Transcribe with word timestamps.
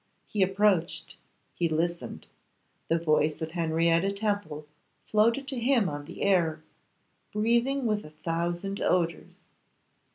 He 0.25 0.41
approached, 0.41 1.17
he 1.53 1.69
listened; 1.69 2.25
the 2.87 2.97
voice 2.97 3.39
of 3.39 3.51
Henrietta 3.51 4.11
Temple 4.11 4.65
floated 5.05 5.47
to 5.49 5.59
him 5.59 5.87
on 5.87 6.05
the 6.05 6.23
air, 6.23 6.63
breathing 7.31 7.85
with 7.85 8.03
a 8.03 8.09
thousand 8.09 8.81
odours. 8.81 9.45